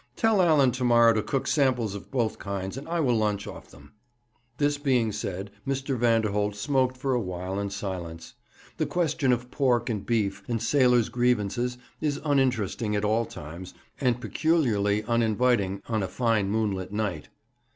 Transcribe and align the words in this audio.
Tell 0.15 0.41
Allan 0.41 0.71
to 0.71 0.83
morrow 0.83 1.13
to 1.13 1.21
cook 1.21 1.45
samples 1.45 1.93
of 1.93 2.09
both 2.09 2.39
kinds, 2.39 2.75
and 2.75 2.89
I 2.89 2.99
will 2.99 3.15
lunch 3.15 3.45
off 3.45 3.67
them.' 3.69 3.93
This 4.57 4.79
being 4.79 5.11
said, 5.11 5.51
Mr. 5.67 5.95
Vanderholt 5.95 6.55
smoked 6.55 6.97
for 6.97 7.13
awhile 7.13 7.59
in 7.59 7.69
silence. 7.69 8.33
The 8.77 8.87
question 8.87 9.31
of 9.31 9.51
pork 9.51 9.91
and 9.91 10.03
beef 10.03 10.41
and 10.47 10.59
sailors' 10.59 11.09
grievances 11.09 11.77
is 11.99 12.19
uninteresting 12.25 12.95
at 12.95 13.05
all 13.05 13.25
times, 13.27 13.75
and 13.99 14.19
peculiarly 14.19 15.03
uninviting 15.03 15.83
on 15.87 16.01
a 16.01 16.07
fine 16.07 16.49
moonlight 16.49 16.91
night. 16.91 17.29